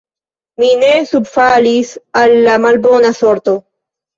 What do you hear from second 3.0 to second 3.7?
sorto!